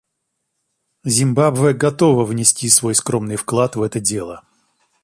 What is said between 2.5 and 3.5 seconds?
свой скромный